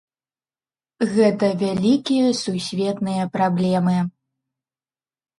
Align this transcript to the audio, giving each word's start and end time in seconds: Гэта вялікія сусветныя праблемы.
Гэта 1.15 1.49
вялікія 1.63 2.29
сусветныя 2.43 3.23
праблемы. 3.35 3.93